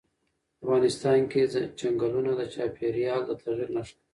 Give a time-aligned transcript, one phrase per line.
[0.63, 1.41] افغانستان کې
[1.79, 3.99] چنګلونه د چاپېریال د تغیر نښه ده.